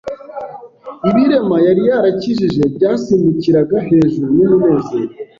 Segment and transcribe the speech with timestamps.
[1.09, 5.13] Ibirema yari yarakijije byasimbukiraga hejuru n'umunezero,